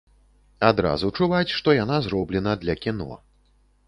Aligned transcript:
Адразу 0.69 1.11
чуваць, 1.19 1.55
што 1.57 1.75
яна 1.83 1.97
зроблена 2.05 2.55
для 2.65 2.75
кіно. 2.87 3.11